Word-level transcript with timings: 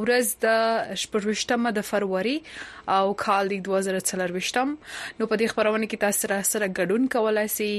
ورځ 0.00 0.26
د 0.44 0.98
شپږشتمه 1.02 1.70
د 1.78 1.86
فروری 1.90 2.36
او 2.96 3.14
کال 3.24 3.46
د 3.52 3.62
2024م 3.68 4.68
نو 5.18 5.28
په 5.30 5.38
دې 5.40 5.48
خبرونه 5.54 5.86
کې 5.90 6.02
تاسو 6.06 6.30
را 6.32 6.40
سره 6.52 6.66
ګډون 6.78 7.08
کولای 7.16 7.46
سي 7.56 7.70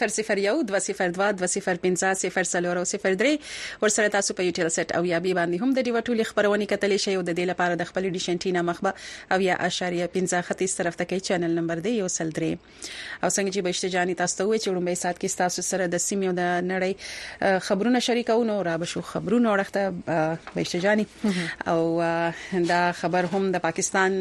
ورسره 3.81 4.07
تاسو 4.07 4.33
په 4.39 4.43
یوټیل 4.49 4.67
سیټ 4.67 4.95
او 4.97 5.03
یا 5.11 5.19
بي 5.27 5.33
باندې 5.33 5.61
هم 5.61 5.69
د 5.77 5.79
دیو 5.89 5.99
ټولي 5.99 6.23
خبرونه 6.31 6.65
کتلې 6.65 7.03
شي 7.03 7.15
او 7.15 7.21
د 7.21 7.35
دې 7.39 7.49
لپاره 7.51 7.75
د 7.83 7.87
خپل 7.91 8.07
ډیشنټینا 8.09 8.61
مخبه 8.71 8.91
او 9.35 9.39
یا 9.45 9.55
اشاریه 9.69 10.09
15 10.17 10.41
ختی 10.49 10.67
طرف 10.81 10.97
ته 11.03 11.11
کې 11.11 11.29
چینل 11.29 11.55
نمبر 11.61 11.83
دی 11.87 11.95
یو 11.99 12.07
سل 12.17 12.31
درې 12.41 12.53
او 13.23 13.27
څنګه 13.37 13.49
چې 13.55 13.61
بشته 13.69 13.87
جاني 13.95 14.13
تاسو 14.23 14.35
ته 14.41 14.47
وې 14.51 14.57
چې 14.65 14.69
لومبه 14.79 14.93
سات 15.03 15.17
کې 15.23 15.29
تاسو 15.43 15.59
سره 15.67 15.83
د 15.95 15.97
سیمې 16.07 16.25
او 16.31 16.35
د 16.41 16.43
نړۍ 16.73 16.93
خبرونه 17.69 17.99
شریکو 18.09 18.39
نو 18.51 18.57
را 18.71 18.75
بشو 18.83 18.99
خبرونه 19.13 19.47
ورخته 19.55 19.81
بشته 20.57 20.77
جاني 20.89 21.07
او 21.73 21.81
دا 22.75 22.83
خبر 23.03 23.23
هم 23.33 23.43
د 23.57 23.59
پاکستان 23.69 24.13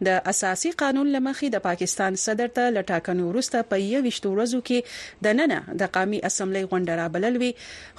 د 0.08 0.14
اساسي 0.34 0.70
قانون 0.84 1.10
لمخې 1.16 1.54
د 1.56 1.64
پاکستان 1.66 2.18
صدر 2.26 2.52
ته 2.60 2.70
لټاکنو 2.78 3.32
ورسته 3.46 3.70
په 3.70 3.76
یويشتو 3.92 4.28
ورځو 4.34 4.58
کې 4.68 4.78
د 5.24 5.36
نننه 5.38 5.58
د 5.80 5.90
قامي 5.96 6.18
اسمبلی 6.28 6.62
غونډه 6.70 6.92
را 7.00 7.06
بللوي 7.14 7.52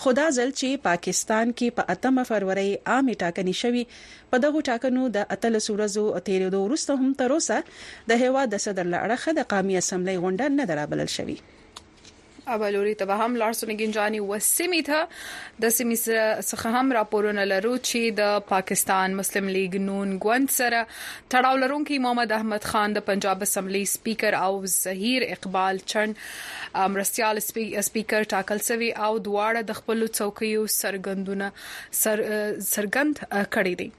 خدا 0.04 0.26
ځل 0.38 0.50
چې 0.60 0.70
پاکستان 0.90 1.48
کې 1.58 1.68
په 1.78 1.84
8 1.96 2.28
فروری 2.30 2.72
عامه 2.92 3.14
ټاکنې 3.22 3.56
شوې 3.62 3.84
په 4.32 4.36
دغه 4.44 4.60
ټاکنو 4.70 5.04
د 5.18 5.28
اتل 5.36 5.54
سورزو 5.68 6.06
تیرېدو 6.30 6.60
ورسته 6.64 6.92
هم 7.02 7.12
تر 7.22 7.30
اوسه 7.36 7.58
د 8.10 8.24
هیوا 8.24 8.44
د 8.54 8.66
صدر 8.66 8.86
لړخه 8.96 9.30
د 9.40 9.48
قامي 9.54 9.76
اسمبلی 9.84 10.16
غونډه 10.24 10.46
نه 10.60 10.64
درابلل 10.72 11.10
شوې 11.18 11.38
ابلوري 12.56 12.94
ته 13.00 13.16
هم 13.26 13.36
لارسون 13.40 13.72
ګنجاني 13.80 14.20
وسیمي 14.28 14.82
ته 14.90 15.02
د 15.66 15.74
سیمي 15.78 15.98
څخه 16.04 16.74
هم 16.78 16.94
راپورونه 16.98 17.46
لرو 17.52 17.74
چې 17.88 18.16
د 18.20 18.38
پاکستان 18.52 19.16
مسلم 19.22 19.50
لیگ 19.58 19.78
نون 19.88 20.14
ګوند 20.26 20.54
سره 20.58 20.82
تړاو 21.34 21.62
لرونکي 21.64 22.00
محمد 22.06 22.36
احمد 22.38 22.68
خان 22.74 22.96
د 22.98 23.06
پنجاب 23.10 23.46
اسمبلی 23.48 23.84
سپیکر 23.94 24.38
او 24.42 24.52
زهیر 24.76 25.26
اقبال 25.38 25.82
چرن 25.94 26.16
مرستيال 26.98 27.40
سپیکر 27.48 28.28
ټاکل 28.36 28.64
سوي 28.70 28.92
او 29.08 29.12
دواړه 29.28 29.68
د 29.72 29.80
خپل 29.82 30.08
څوکيو 30.12 30.66
سرګندونه 30.78 31.52
سر 32.04 32.26
سرګند 32.72 33.24
کړی 33.58 33.76
دي 33.84 33.90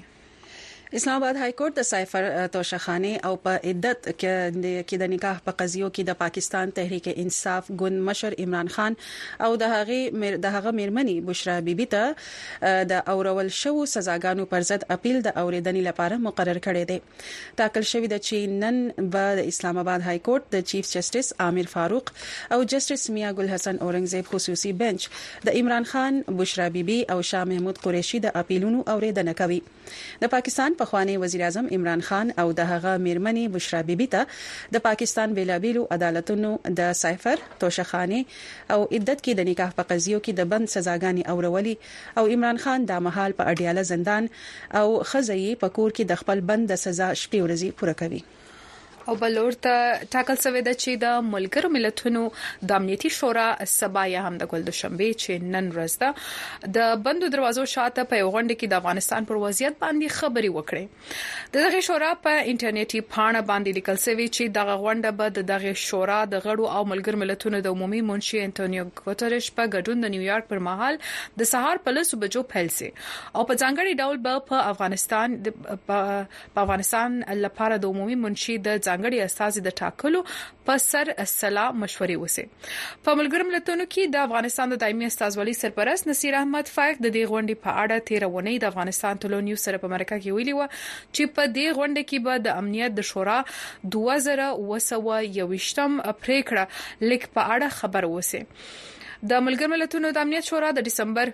اسلام 0.95 1.17
آباد 1.23 1.37
های 1.37 1.53
کورټ 1.59 1.75
د 1.77 1.83
سایفر 1.87 2.27
توشخانی 2.55 3.13
او 3.29 3.31
په 3.45 3.61
عدت 3.71 4.05
کې 4.23 4.99
د 5.03 5.09
نکاح 5.15 5.39
په 5.47 5.55
قضیو 5.63 5.87
کې 5.89 6.09
د 6.11 6.19
پاکستان 6.19 6.73
تحریک 6.77 7.09
انصاف 7.23 7.71
ګوند 7.81 8.01
مشر 8.09 8.37
عمران 8.45 8.71
خان 8.75 8.97
او 9.47 9.49
د 9.63 9.73
هغه 9.73 10.29
د 10.45 10.53
هغه 10.59 10.75
میرمنې 10.81 11.27
بشرا 11.31 11.57
بیبي 11.69 11.87
ته 11.95 12.75
د 12.93 13.01
اورول 13.15 13.51
شو 13.63 13.73
سزاګانو 13.95 14.47
پر 14.53 14.69
ضد 14.69 14.85
اپیل 14.99 15.19
د 15.27 15.35
اوریدنې 15.43 15.89
لپاره 15.89 16.21
مقرر 16.29 16.61
کړی 16.69 16.87
دی 16.93 17.57
تاکل 17.63 17.89
شوی 17.95 18.13
د 18.15 18.23
چینن 18.31 18.81
به 19.17 19.35
د 19.41 19.51
اسلام 19.55 19.83
آباد 19.85 20.07
های 20.11 20.23
کورټ 20.31 20.57
د 20.57 20.65
چیف 20.75 20.93
جسټس 20.95 21.35
عامر 21.49 21.73
فاروق 21.75 22.15
او 22.21 22.61
جسټس 22.75 23.11
میا 23.19 23.35
ګل 23.41 23.53
حسن 23.57 23.83
اورنګزیب 23.89 24.33
خصوصي 24.37 24.73
بنچ 24.87 25.11
د 25.51 25.59
عمران 25.65 25.91
خان 25.97 26.23
بشرا 26.45 26.71
بیبي 26.81 27.01
او 27.17 27.21
شاه 27.33 27.53
محمود 27.57 27.85
قریشي 27.89 28.25
د 28.31 28.39
اپیلونو 28.45 28.89
اوریدنه 28.97 29.39
کوي 29.45 29.63
د 30.27 30.35
پاکستان 30.39 30.81
په 30.81 30.84
پخوانی 30.85 31.17
وزیر 31.17 31.43
اعظم 31.43 31.67
عمران 31.73 32.01
خان 32.07 32.31
او 32.41 32.53
د 32.57 32.65
هغه 32.71 32.91
میرمنې 33.05 33.45
بشرا 33.53 33.79
بیبي 33.91 34.07
ته 34.15 34.27
د 34.77 34.83
پاکستان 34.87 35.37
بیلابیلو 35.39 35.85
عدالتونو 35.97 36.51
د 36.81 36.89
سایفر 37.05 37.45
توشخانی 37.63 38.19
او 38.75 38.79
عدت 38.85 39.25
کې 39.25 39.41
د 39.41 39.49
نکاح 39.51 39.73
په 39.81 39.89
قضیو 39.95 40.21
کې 40.21 40.39
د 40.41 40.51
بند 40.53 40.73
سزاګانی 40.75 41.25
اورولي 41.35 41.75
او 42.21 42.27
عمران 42.37 42.61
خان 42.69 42.87
د 42.93 43.05
محال 43.09 43.39
په 43.43 43.51
اډیاله 43.55 43.87
زندان 43.95 44.31
او 44.83 44.87
خزې 45.13 45.61
په 45.67 45.75
کور 45.81 45.97
کې 45.99 46.11
د 46.15 46.23
خپل 46.25 46.45
بند 46.53 46.71
د 46.73 46.83
سزا 46.87 47.09
شپې 47.23 47.41
ورځې 47.47 47.81
پوره 47.81 47.95
کوي 48.03 48.23
او 49.09 49.15
بلور 49.21 49.57
ته 49.67 49.81
ټاکل 50.15 50.39
شوې 50.43 50.63
ده 50.69 50.75
چې 50.83 51.03
د 51.03 51.27
ملګرو 51.33 51.71
ملتونو 51.77 52.23
د 52.71 52.81
امنیتي 52.83 53.11
شورا 53.19 53.47
سبا 53.75 54.05
یا 54.13 54.23
هم 54.29 54.39
د 54.43 54.51
ګل 54.53 54.65
دوشنبه 54.69 55.09
چې 55.19 55.51
نن 55.57 55.69
ورځ 55.75 55.99
ده 56.03 56.71
د 56.79 57.03
بندو 57.09 57.31
دروازو 57.35 57.65
شاته 57.75 58.07
په 58.13 58.23
غونډه 58.23 58.59
کې 58.61 58.73
د 58.75 58.81
افغانستان 58.83 59.29
پر 59.31 59.41
وضعیت 59.47 59.77
باندې 59.83 60.19
خبري 60.21 60.51
وکړې 60.55 61.51
د 61.57 61.67
دغه 61.67 61.83
شورا 61.89 62.13
په 62.29 62.43
انټرنیټي 62.45 63.03
پاڼه 63.17 63.45
باندې 63.51 63.79
لیکل 63.81 64.01
شوی 64.07 64.29
چې 64.37 64.55
دغه 64.59 64.79
غونډه 64.85 65.21
به 65.21 65.37
د 65.41 65.49
دغه 65.53 65.75
شورا 65.85 66.21
د 66.37 66.45
غړو 66.47 66.73
او 66.79 66.87
ملګرو 66.93 67.23
ملتونو 67.25 67.63
د 67.69 67.77
عمومي 67.79 68.03
منشي 68.13 68.43
انټونیو 68.45 68.89
ګوتریش 69.03 69.51
په 69.61 69.73
ګډون 69.75 70.09
د 70.09 70.15
نیویارک 70.17 70.51
پر 70.55 70.65
مهال 70.71 71.01
د 71.43 71.51
سهار 71.53 71.83
په 71.89 71.97
لسو 71.99 72.23
بجو 72.25 72.47
پیل 72.55 72.73
شي 72.79 72.91
او 72.95 73.45
په 73.53 73.61
ځانګړي 73.61 74.03
ډول 74.05 74.25
به 74.29 74.43
په 74.49 74.65
افغانستان 74.73 75.39
په 75.93 76.65
افغانستان 76.67 77.23
لپاره 77.47 77.81
د 77.87 77.95
عمومي 77.95 78.21
منشي 78.27 78.59
د 78.69 78.85
ځانګړي 78.95 79.19
استاذ 79.29 79.55
د 79.67 79.75
ټاکلو 79.81 80.21
په 80.69 80.75
سر 80.91 81.07
اصلا 81.25 81.65
مشورې 81.83 82.17
وسه 82.23 82.47
په 83.09 83.19
ملګرم 83.21 83.51
لتونو 83.57 83.87
کې 83.95 84.11
د 84.17 84.25
افغانستان 84.29 84.73
د 84.75 84.81
دایمي 84.85 85.09
استاذوالي 85.13 85.55
سرپرست 85.63 86.11
نصیر 86.11 86.39
احمد 86.41 86.71
فائق 86.77 86.97
د 87.01 87.07
دې 87.17 87.25
غونډې 87.33 87.55
په 87.67 87.75
اړه 87.85 88.05
تیرونه 88.11 88.55
د 88.65 88.67
افغانستان 88.73 89.21
ټلو 89.27 89.41
نیوز 89.51 89.65
سره 89.69 89.81
په 89.87 89.93
مرکه 89.95 90.19
کې 90.25 90.41
ویلي 90.41 90.57
و 90.59 90.61
چې 90.69 91.33
په 91.39 91.47
دې 91.57 91.69
غونډه 91.81 92.09
کې 92.11 92.19
به 92.29 92.35
د 92.49 92.59
امنیت 92.63 92.91
د 92.99 93.09
شورا 93.13 93.39
2021م 93.97 95.93
پریکړه 96.25 96.65
لیک 97.13 97.25
په 97.39 97.49
اړه 97.55 97.67
خبر 97.81 98.03
وسه 98.19 98.43
د 99.35 99.41
ملګر 99.49 99.67
ملتونو 99.77 100.07
د 100.17 100.19
امنیت 100.27 100.45
شورا 100.53 100.71
د 100.79 100.81
دسمبر 100.91 101.27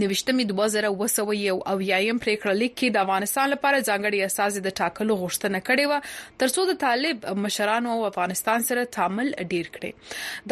د 0.00 0.06
وشتمې 0.10 0.44
2021 0.48 2.18
پریکړه 2.24 2.52
لیک 2.58 2.74
کې 2.80 2.90
د 2.96 3.00
افغانستان 3.06 3.48
لپاره 3.52 3.78
ځانګړي 3.86 4.20
اساس 4.26 4.58
د 4.66 4.74
ټاکلو 4.80 5.16
غوښتنه 5.22 5.62
کړې 5.68 5.86
و 5.90 6.36
ترڅو 6.42 6.66
د 6.68 6.76
طالب 6.84 7.26
مشرانو 7.46 7.94
او 7.96 8.04
افغانستان 8.10 8.66
سره 8.70 8.84
تعامل 8.98 9.32
ډیر 9.52 9.70
کړي 9.76 9.90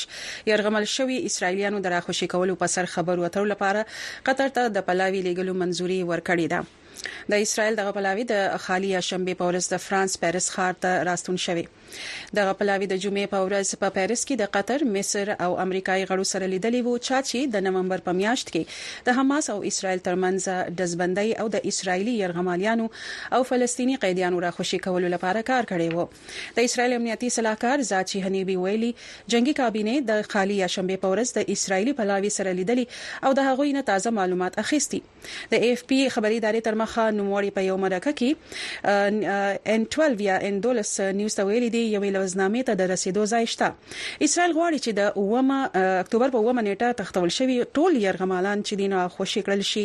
يرغمل 0.51 0.85
شوی 0.97 1.17
اسرایلیانو 1.31 1.79
د 1.83 1.87
راخوشي 1.97 2.27
کولو 2.35 2.55
په 2.63 2.67
سر 2.75 2.85
خبر 2.95 3.17
وتر 3.21 3.45
لپاره 3.53 3.81
قطر 4.27 4.49
ته 4.57 4.63
د 4.69 4.79
پلاوی 4.87 5.21
لیګلو 5.27 5.53
منځوري 5.61 6.01
ورکړې 6.11 6.47
ده 6.53 6.61
د 7.31 7.41
اسرایل 7.47 7.77
دغه 7.81 7.93
پلاوی 7.99 8.25
د 8.33 8.45
خالی 8.67 8.91
شنبه 9.09 9.39
په 9.41 9.49
ورځ 9.51 9.69
د 9.75 9.83
فرانس 9.87 10.17
پیرس 10.25 10.49
ښار 10.57 10.79
ته 10.85 10.93
راستون 11.11 11.41
شوی 11.47 11.65
دغه 12.39 12.53
پلاوی 12.61 12.87
د 12.93 13.01
جمعې 13.05 13.33
په 13.35 13.43
ورځ 13.49 13.81
په 13.83 13.95
پیرس 13.97 14.23
کې 14.29 14.41
د 14.43 14.51
قطر 14.57 14.85
مصر 14.97 15.33
او 15.47 15.51
امریکایي 15.65 16.07
غړو 16.11 16.29
سره 16.33 16.49
لیدلې 16.55 16.87
وو 16.87 16.95
چا 17.09 17.21
چې 17.27 17.53
د 17.57 17.65
نومبر 17.67 18.05
په 18.09 18.17
میاشت 18.21 18.53
کې 18.55 19.09
د 19.09 19.19
حماس 19.21 19.51
او 19.55 19.59
اسرایل 19.73 20.03
ترمنځ 20.09 20.77
دزبندۍ 20.81 21.35
او 21.45 21.49
د 21.57 21.69
اسرایلی 21.73 22.15
يرغمالیانو 22.23 22.89
او 23.39 23.41
فلسطینی 23.51 23.97
قیدیانو 24.07 24.43
راخوشي 24.47 24.81
کولو 24.89 25.13
لپاره 25.17 25.45
کار 25.53 25.71
کړی 25.73 26.01
وو 26.01 26.59
د 26.59 26.71
اسرایل 26.71 26.97
امنیتي 26.99 27.33
صلاحکار 27.39 27.87
زاچی 27.93 28.25
حنیبی 28.27 28.59
ویلي 28.65 28.91
جنگي 29.37 29.57
کابینه 29.63 29.97
د 30.13 30.29
خالی 30.35 30.59
شنبه 30.77 31.03
په 31.07 31.15
ورځ 31.15 31.41
د 31.41 31.57
اسرایلی 31.57 31.97
پلاوی 32.03 32.35
سره 32.39 32.57
لیدلې 32.59 33.29
او 33.29 33.35
د 33.43 33.49
هغوی 33.51 33.73
نه 33.79 33.87
تازه 33.93 34.15
معلومات 34.21 34.61
اخیستي 34.67 35.03
د 35.55 35.65
اف 35.71 35.87
پی 35.93 36.03
خبري 36.19 36.43
ادارې 36.43 36.69
تر 36.69 36.83
مخ 36.85 36.94
خان 36.95 37.15
نوموړي 37.19 37.51
په 37.59 37.65
یو 37.69 37.77
مرکه 37.85 38.13
کې 38.19 39.71
ان 39.75 39.87
12 39.97 40.27
یا 40.27 40.37
ان 40.49 40.59
12 40.67 41.07
نیوز 41.21 41.37
ته 41.39 41.47
ویلي 41.51 41.71
دی 41.75 41.83
یو 41.95 42.03
لوزنامې 42.05 42.67
ته 42.71 42.81
د 42.81 42.91
رسیدو 42.93 43.25
ځای 43.33 43.49
شته 43.55 43.69
اسرائیل 44.29 44.55
غواړي 44.59 44.85
چې 44.85 44.97
د 45.01 45.33
ومه 45.33 45.89
اکتوبر 46.03 46.35
په 46.37 46.45
ومه 46.49 46.65
نیټه 46.67 46.99
تختول 47.01 47.35
شوی 47.39 47.57
ټول 47.79 47.99
يرغمالان 48.05 48.63
چې 48.69 48.81
دینه 48.83 49.03
خوشی 49.17 49.43
کړل 49.49 49.69
شي 49.71 49.85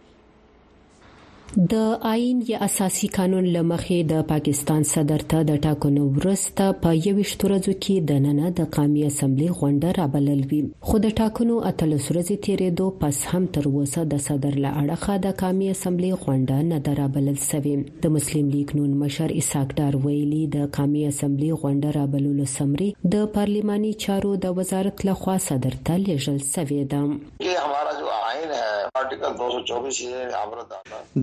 د 1.56 1.74
آئین 2.12 2.40
یا 2.48 2.58
اساسي 2.68 3.08
قانون 3.16 3.44
لمخې 3.56 3.98
د 4.10 4.24
پاکستان 4.32 4.82
صدر 4.92 5.22
ته 5.32 5.42
د 5.50 5.54
ټاکنو 5.66 6.02
ورسته 6.16 6.66
په 6.82 6.90
یوشت 7.06 7.44
ورځو 7.46 7.72
کې 7.84 7.96
د 8.10 8.20
نننه 8.26 8.50
د 8.58 8.66
قومي 8.76 9.04
اسمبلی 9.08 9.46
غونډه 9.60 9.90
رابلل 9.98 10.42
وی 10.50 10.58
خو 10.88 10.98
د 11.04 11.14
ټاکنو 11.20 11.56
اتلس 11.70 12.10
ورځې 12.12 12.42
تیرېدو 12.48 12.88
پس 13.04 13.20
هم 13.30 13.46
تر 13.56 13.68
اوسه 13.70 14.04
د 14.12 14.20
صدر 14.26 14.58
له 14.66 14.72
اړخه 14.82 15.16
د 15.28 15.36
قومي 15.44 15.70
اسمبلی 15.76 16.12
غونډه 16.12 16.68
نه 16.72 16.78
درابلل 16.90 17.38
سوې 17.46 18.04
د 18.04 18.14
مسلم 18.18 18.52
لیگ 18.56 18.76
نون 18.80 18.92
مشر 19.04 19.34
اسحاق 19.44 19.74
دار 19.82 19.98
ویلي 20.04 20.42
د 20.58 20.70
قومي 20.78 21.06
اسمبلی 21.12 21.50
غونډه 21.52 21.94
رابللو 22.00 22.50
سمري 22.58 22.90
د 23.16 23.24
پارلماني 23.38 23.92
چارو 24.06 24.34
د 24.46 24.58
وزارت 24.60 25.06
لخوا 25.12 25.38
صدر 25.48 25.80
ته 25.86 25.98
لیږل 26.06 26.38
سوې 26.52 26.94
ده 26.94 27.50
یہ 27.50 27.56
ہمارا 27.66 27.98
جو 28.02 28.08
آئین 28.20 28.54
ہے 28.60 28.77
آرټیکل 29.00 29.32
224 29.38 30.04
یې 30.10 30.20
عبرت 30.42 30.68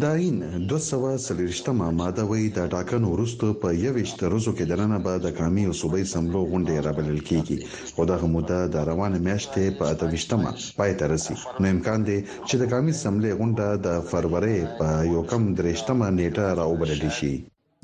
دا 0.01 0.11
این 0.23 0.35
240 0.69 1.99
ماده 2.01 2.23
وی 2.31 2.43
د 2.57 2.59
ټاکنو 2.73 3.07
وروسته 3.15 3.45
په 3.61 3.67
یويشت 3.85 4.19
ورځو 4.25 4.51
کې 4.57 4.63
دننه 4.71 4.97
به 5.05 5.13
د 5.25 5.27
قومي 5.39 5.63
او 5.67 5.73
صوبایي 5.81 6.05
سملو 6.13 6.41
غونډې 6.51 6.75
رابلل 6.87 7.19
کیږي 7.29 7.57
خو 7.93 8.01
دغه 8.11 8.25
موده 8.35 8.59
د 8.73 8.75
روانه 8.89 9.17
میاشتې 9.27 9.63
په 9.77 9.83
اتوشتمه 9.93 10.49
پای 10.77 10.91
ته 10.99 11.05
رسی 11.13 11.33
نو 11.61 11.65
امکان 11.75 11.99
دی 12.07 12.17
چې 12.47 12.55
د 12.57 12.63
قومي 12.71 12.93
سملې 13.03 13.31
غونډه 13.39 13.67
د 13.85 13.87
فروری 14.09 14.59
په 14.79 14.87
یو 15.13 15.21
کم 15.31 15.41
درېشتمه 15.59 16.05
نیټه 16.19 16.45
راوبلل 16.59 17.01
شي 17.17 17.33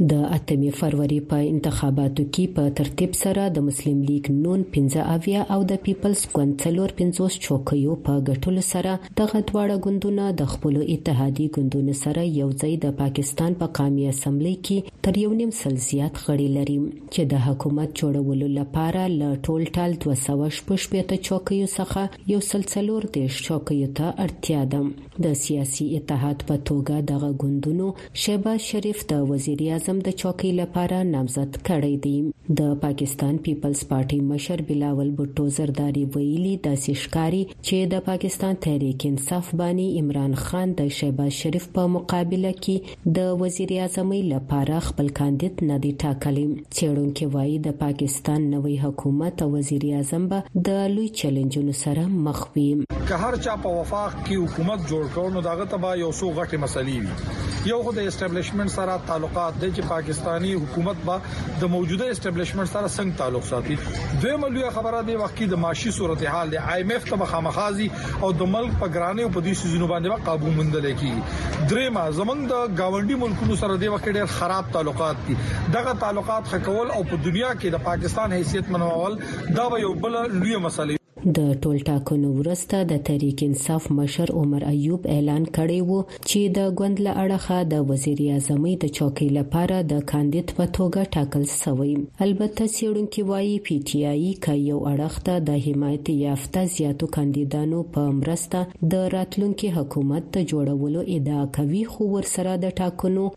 د 0.09 0.13
اتمی 0.35 0.69
فروری 0.79 1.17
په 1.31 1.39
انتخاباتو 1.47 2.23
کې 2.33 2.43
په 2.55 2.63
ترتیب 2.77 3.11
سره 3.21 3.41
د 3.55 3.63
مسلم 3.65 3.97
لیگ 4.09 4.29
نون 4.43 4.61
15 4.77 5.03
اویا 5.15 5.41
او 5.55 5.57
د 5.71 5.75
پیپلز 5.87 6.21
ګوند 6.35 6.53
څلور 6.63 6.93
50 7.01 7.35
چوکیو 7.45 7.97
په 8.07 8.13
ګټلو 8.29 8.63
سره 8.73 8.93
دغه 9.19 9.41
دواړه 9.49 9.75
ګوندونه 9.87 10.29
د 10.39 10.49
خپل 10.53 10.79
اتحادي 10.83 11.45
ګوندونو 11.57 11.95
سره 12.03 12.23
یو 12.39 12.47
ځای 12.61 12.73
د 12.85 12.95
پاکستان 13.01 13.57
په 13.59 13.67
پا 13.75 13.75
قومي 13.79 14.07
اسمبلی 14.13 14.55
کې 14.65 14.95
تر 15.09 15.19
یو 15.25 15.35
نیم 15.43 15.51
سل 15.59 15.77
زیات 15.89 16.15
غړي 16.25 16.47
لري 16.57 16.79
چې 17.13 17.21
د 17.35 17.45
حکومت 17.49 17.95
جوړولو 18.03 18.49
لپاره 18.59 19.05
له 19.19 19.29
ټول 19.49 19.67
ټال 19.77 19.95
216 20.07 21.21
چوکیو 21.29 21.69
څخه 21.75 22.33
یو 22.33 22.41
سلسلور 22.49 23.07
د 23.19 23.29
چوکیو 23.51 23.93
ته 24.01 24.09
اړتیا 24.25 24.65
ده 24.75 25.23
د 25.29 25.37
سیاسي 25.45 25.89
اتحاد 26.01 26.47
په 26.51 26.59
توګه 26.73 27.07
دغه 27.13 27.31
ګوندونو 27.45 27.93
شیبه 28.25 28.57
شریف 28.71 29.07
د 29.15 29.23
وزیر 29.35 29.63
اعظم 29.71 29.90
اعظم 29.91 30.01
د 30.07 30.11
چوکۍ 30.21 30.49
لپاره 30.57 30.97
نامزد 31.07 31.55
کړی 31.69 31.95
دی 32.03 32.11
د 32.59 32.67
پاکستان 32.83 33.37
پیپلز 33.47 33.79
پارټي 33.87 34.19
مشر 34.27 34.61
بلاول 34.67 35.09
بھٹو 35.19 35.45
زرداری 35.57 36.03
ویلي 36.15 36.53
د 36.67 36.77
سشکاري 36.83 37.41
چې 37.49 37.89
د 37.93 38.03
پاکستان 38.05 38.59
تحریک 38.67 39.05
انصاف 39.09 39.49
باندې 39.53 40.03
عمران 40.03 40.37
خان 40.43 40.75
د 40.81 40.91
شهباز 40.99 41.39
شریف 41.39 41.67
په 41.79 41.91
مقابله 41.95 42.53
کې 42.59 43.11
د 43.17 43.33
وزیر 43.43 43.73
اعظم 43.87 44.13
لپاره 44.29 44.79
خپل 44.87 45.11
کاندید 45.19 45.65
نه 45.73 45.81
دی 45.87 45.93
ټاکلی 46.05 46.47
چېرونکو 46.53 47.29
وایي 47.35 47.59
د 47.67 47.77
پاکستان 47.83 48.49
نوې 48.55 48.87
حکومت 48.87 49.45
او 49.47 49.51
وزیر 49.57 49.89
اعظم 49.99 50.29
به 50.35 50.63
د 50.69 50.81
لوی 50.95 51.07
چیلنجونو 51.23 51.77
سره 51.83 52.07
مخ 52.29 52.43
وي 52.55 52.67
که 52.95 53.21
هر 53.25 53.41
چا 53.49 53.59
په 53.67 53.77
وفاق 53.81 54.17
کې 54.17 54.49
حکومت 54.49 54.89
جوړ 54.89 55.15
کړو 55.15 55.39
نو 55.39 55.45
داغه 55.51 55.69
تبا 55.77 55.93
یو 56.05 56.15
څو 56.17 56.35
غټي 56.41 56.67
مسلې 56.67 57.05
وي 57.05 57.39
یو 57.69 57.75
خو 57.85 57.91
د 58.01 58.07
استابلیشمنت 58.09 58.73
سره 58.79 58.93
تعلقات 59.11 59.57
دي 59.65 59.69
چې 59.81 59.87
پاکستانی 59.89 60.53
حکومت 60.63 60.97
با 61.05 61.15
د 61.61 61.69
موجوده 61.75 62.05
اسټابلیشمنت 62.13 62.69
سره 62.71 62.87
څنګه 62.93 63.17
تعلق 63.17 63.43
ساتي 63.49 63.77
دوی 64.23 64.35
ملي 64.43 64.69
خبره 64.77 65.01
دی 65.09 65.15
وخت 65.21 65.35
کې 65.35 65.53
د 65.53 65.61
معاشي 65.63 65.93
صورتحال 65.97 66.53
د 66.53 66.69
آی 66.75 66.85
ایم 66.85 66.91
ایف 66.97 67.07
ته 67.09 67.19
مخامخازي 67.23 67.87
او 68.27 68.31
د 68.43 68.49
ملک 68.55 68.75
په 68.83 68.91
ګرانه 68.95 69.25
او 69.25 69.33
په 69.37 69.45
دې 69.47 69.59
سيزونو 69.63 69.89
باندې 69.93 70.13
با 70.13 70.29
قابو 70.29 70.53
موندل 70.59 70.87
کیږي 70.91 71.43
درې 71.47 71.97
ما 71.97 72.05
زمنګ 72.21 72.53
د 72.53 72.63
گاونډي 72.79 73.19
ملکونو 73.25 73.59
سره 73.65 73.75
د 73.85 73.93
وخت 73.97 74.09
ډېر 74.13 74.39
خراب 74.39 74.71
تعلقات 74.79 75.25
دي 75.29 75.37
دغه 75.77 75.97
تعلقات 76.07 76.53
خکول 76.55 76.95
او 76.97 77.01
په 77.11 77.21
دنیا 77.29 77.53
کې 77.59 77.77
د 77.77 77.85
پاکستان 77.91 78.39
حیثیت 78.39 78.71
منوول 78.77 79.19
دا 79.61 79.69
یو 79.87 79.93
بل 80.07 80.17
لوی 80.39 80.57
مسله 80.67 80.99
د 81.25 81.39
ټول 81.63 81.77
ټاکنو 81.87 82.29
ورسته 82.35 82.77
د 82.91 82.95
تحریک 83.07 83.41
انصاف 83.47 83.83
مشر 83.97 84.31
عمر 84.43 84.63
ایوب 84.67 85.05
اعلان 85.15 85.43
کړی 85.57 85.77
وو 85.89 85.97
چې 86.13 86.53
د 86.57 86.69
ګوند 86.79 87.01
له 87.07 87.11
اړخه 87.25 87.57
د 87.73 87.83
وزیر 87.91 88.21
اعظم 88.35 88.63
د 88.83 88.87
چوکۍ 88.97 89.27
لپاره 89.35 89.77
د 89.91 90.01
کاندید 90.11 90.53
په 90.59 90.67
توګه 90.77 91.03
ټاکل 91.15 91.43
شوی 91.51 91.91
البته 92.27 92.67
سیړونکو 92.77 93.25
وایي 93.31 93.59
پی 93.67 93.77
ټی 93.91 94.01
آی 94.13 94.31
کا 94.45 94.55
یو 94.61 94.77
اړخ 94.93 95.19
ته 95.27 95.43
د 95.51 95.59
حمایت 95.67 96.09
یافته 96.15 96.63
زیاتو 96.77 97.11
کاندیدانو 97.19 97.83
په 97.99 98.15
مرسته 98.23 98.87
د 98.95 99.05
راتلونکو 99.17 99.71
حکومت 99.77 100.33
ته 100.39 100.43
جوړولو 100.53 101.05
ادعا 101.19 101.45
کوي 101.59 101.83
خو 101.93 102.09
ورسره 102.15 102.57
د 102.65 102.75
ټاکنو 102.81 103.27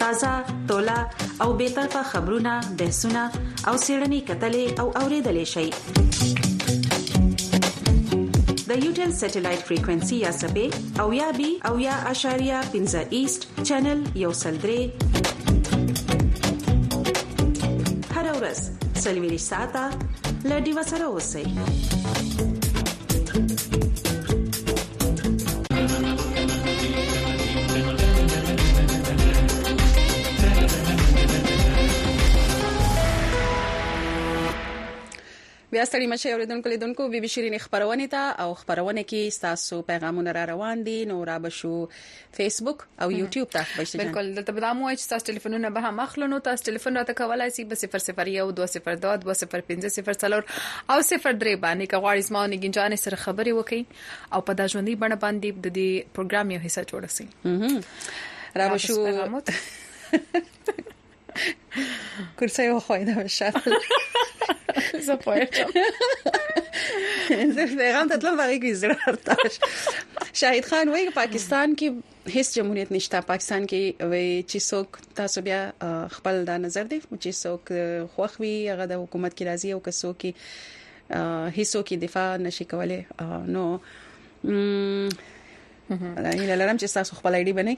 تازه 0.02 0.32
ټولا 0.68 0.98
او 1.46 1.48
به 1.60 1.66
تر 1.78 1.86
په 1.94 2.02
خبرونه 2.10 2.52
د 2.82 2.92
سونه 3.00 3.22
او 3.68 3.74
سیړنی 3.86 4.20
کتلې 4.28 4.66
او 4.84 4.92
اوریدلې 5.00 5.46
شي 5.54 5.66
د 8.70 8.72
یو 8.84 8.90
ټل 8.98 9.10
سټلایټ 9.22 9.60
فریکوئنسي 9.72 10.16
یا 10.28 10.32
سبې 10.42 10.66
او 11.04 11.08
یا 11.20 11.28
بي 11.42 11.50
او 11.72 11.74
یا 11.88 11.96
اشاریه 12.14 12.60
پنځه 12.72 13.00
ایست 13.20 13.40
چینل 13.68 14.00
یو 14.24 14.32
سلډري 14.42 14.82
هر 18.16 18.24
ورځ 18.38 18.58
سلویریش 19.04 19.44
ساته 19.52 19.84
لډي 20.50 20.72
وسره 20.82 21.06
اوسئ 21.12 21.46
بیا 35.70 35.82
ستړي 35.88 36.06
مچې 36.10 36.28
اوریدونکو 36.34 36.68
لیدونکو 36.72 37.06
بي 37.14 37.18
بي 37.22 37.28
شيرين 37.32 37.54
خبرونه 37.64 38.04
ته 38.12 38.28
او 38.44 38.52
خبرونه 38.60 39.02
کې 39.08 39.40
تاسو 39.42 39.80
پیغامونه 39.90 40.32
را 40.36 40.44
روان 40.50 40.84
دي 40.86 40.94
نو 41.10 41.16
را 41.30 41.34
بشو 41.46 41.72
فیسبوک 42.38 42.84
او 43.02 43.08
یوټیوب 43.16 43.50
ته 43.56 43.66
بشي 43.80 44.00
بالکل 44.02 44.30
د 44.38 44.46
تبدامو 44.50 44.86
چې 44.90 45.12
تاسو 45.12 45.26
ټلیفونونه 45.30 45.72
به 45.76 45.84
هم 45.88 46.00
اخلو 46.06 46.30
نو 46.34 46.40
تاسو 46.48 46.64
ټلیفون 46.70 46.98
را 47.00 47.04
تکولای 47.12 47.50
شي 47.58 47.66
001 47.74 47.78
202 48.64 48.82
205 49.28 49.28
او 49.28 49.30
03 49.30 49.30
باندې 49.68 50.42
کغواړي 50.88 52.26
زما 52.30 52.46
نه 52.52 52.58
ګنجانې 52.64 53.06
سره 53.06 53.20
خبري 53.28 53.56
وکړي 53.60 54.36
او 54.36 54.40
په 54.48 54.58
دا 54.62 54.70
ژوندۍ 54.74 54.96
بڼه 55.04 55.20
باندې 55.26 55.48
د 55.68 55.76
دې 55.80 55.90
پروګرام 56.18 56.56
یو 56.56 56.62
حصہ 56.68 56.82
جوړ 56.92 57.02
شي 57.16 57.26
را 58.60 58.66
بشو 58.76 58.96
Kursa 62.38 62.64
eu 62.68 62.78
hojnë 62.82 63.14
me 63.18 63.26
shafë. 63.30 63.76
Zë 65.06 65.16
po 65.26 65.36
e 65.36 65.46
qëmë. 65.52 65.88
زفران 67.54 68.08
تطلع 68.08 68.34
برای 68.34 68.60
گیزرار 68.60 69.16
تاش 69.26 69.58
شهید 70.32 70.64
خان 70.64 70.88
وی 70.88 71.10
پاکستان 71.14 71.74
کې 71.80 71.88
هیڅ 72.34 72.48
جمهوریت 72.58 72.92
نشته 72.92 73.20
پاکستان 73.30 73.66
کې 73.70 74.08
وی 74.12 74.28
چې 74.50 74.58
څوک 74.70 74.88
تاسو 75.20 75.42
بیا 75.48 75.60
خپل 76.16 76.44
دا 76.50 76.56
نظر 76.64 76.84
دی 76.92 76.98
چې 77.22 77.30
څوک 77.42 77.64
خوخوي 78.14 78.54
هغه 78.72 78.84
د 78.92 79.02
حکومت 79.02 79.32
کې 79.36 79.44
راضي 79.50 79.70
او 79.74 79.80
کسو 79.88 80.10
کې 80.22 81.50
هیڅ 81.56 81.68
څوک 81.74 81.88
دفاع 82.06 82.28
نشي 82.46 82.64
کولای 82.72 83.02
نو 83.56 83.64
دا 85.96 86.30
هیله 86.32 86.54
لرم 86.56 86.76
چې 86.80 86.86
تاسو 86.94 87.14
خپل 87.18 87.34
ایډي 87.34 87.52
بنئ 87.58 87.74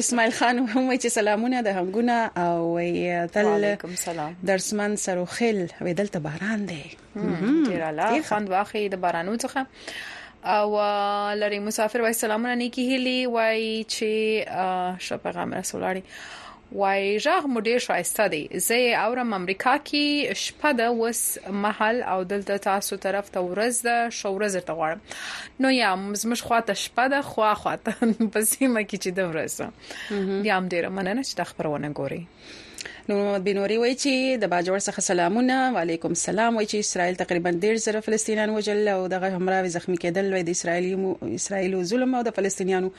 اسماعیل 0.00 0.32
خان 0.40 0.58
هم 0.58 0.82
چې 1.02 1.08
سلامونه 1.18 1.62
د 1.66 1.76
همګونه 1.76 2.30
او 2.42 2.68
وي 2.76 3.26
تل 3.36 3.44
وعلیکم 3.52 3.94
سلام 4.02 4.36
درسمن 4.50 4.96
سروخیل 5.04 5.58
وې 5.84 5.92
دلته 6.02 6.18
باران 6.28 6.66
دی 6.70 6.80
ډیر 7.66 7.82
الله 7.88 8.22
خان 8.30 8.44
واخی 8.54 8.84
د 8.94 9.02
بارانو 9.06 9.36
څخه 9.38 9.66
او 10.58 10.80
لری 11.40 11.58
مسافر 11.66 12.00
وای 12.06 12.12
سلامونه 12.20 12.54
نیکی 12.62 12.86
هلی 12.94 13.18
وای 13.36 13.66
چې 13.96 15.02
شپه 15.08 15.30
غمر 15.38 15.62
سولاری 15.74 16.02
وای 16.74 17.18
ژغ 17.24 17.46
مو 17.48 17.60
ډیر 17.66 17.78
شایسته 17.82 18.24
دی 18.30 18.40
زه 18.66 18.76
یې 18.78 19.06
اورم 19.06 19.32
امریکا 19.38 19.72
کې 19.88 20.38
شپه 20.44 20.70
د 20.80 20.96
وس 21.00 21.20
محل 21.64 22.00
او 22.14 22.16
دلته 22.32 22.56
تاسو 22.66 22.96
طرف 23.06 23.28
ته 23.36 23.42
ورځ 23.44 23.88
د 23.88 24.16
شورز 24.20 24.56
ته 24.70 24.76
غواړم 24.78 25.62
نو 25.66 25.72
یا 25.78 25.90
زموږ 26.22 26.40
خواته 26.48 26.76
شپه 26.84 27.04
د 27.12 27.22
خوا 27.30 27.50
خواته 27.60 27.94
پسې 28.36 28.70
مکه 28.78 29.00
چې 29.04 29.16
د 29.20 29.30
ورځ 29.34 30.42
بیا 30.48 30.56
هم 30.64 30.72
ډیر 30.74 30.88
مننه 30.96 31.24
چې 31.28 31.34
د 31.42 31.48
خبرونه 31.52 31.92
ګوري 32.00 32.20
نو 33.08 33.16
محمد 33.20 33.46
بنوري 33.46 33.76
وایي 33.82 33.96
چې 33.98 34.42
د 34.46 34.50
باجوړ 34.56 34.80
څخه 34.88 35.06
سلامونه 35.10 35.60
وعليكم 35.76 36.18
السلام 36.18 36.56
وایي 36.60 36.68
چې 36.72 36.88
اسرائیل 36.88 37.20
تقریبا 37.22 37.54
1.5 37.70 38.04
فلسطینیان 38.08 38.54
وجل 38.58 38.88
او 38.96 38.98
دغه 39.14 39.30
همراوي 39.38 39.72
زخمی 39.78 39.98
کېدل 40.04 40.32
وایي 40.36 40.48
د 40.50 40.58
اسرائیلي 40.60 41.34
اسرائیلو 41.40 41.82
ظلم 41.94 42.14
او 42.20 42.26
د 42.30 42.36
فلسطینیانو 42.40 42.90